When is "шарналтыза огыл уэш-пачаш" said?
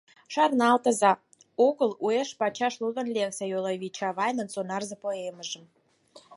0.33-2.73